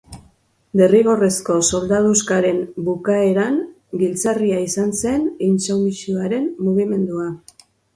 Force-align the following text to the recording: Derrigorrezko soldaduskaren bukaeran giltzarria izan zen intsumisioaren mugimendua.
Derrigorrezko 0.79 1.57
soldaduskaren 1.67 2.59
bukaeran 2.89 3.61
giltzarria 4.03 4.67
izan 4.73 4.93
zen 5.07 5.33
intsumisioaren 5.53 6.55
mugimendua. 6.69 7.35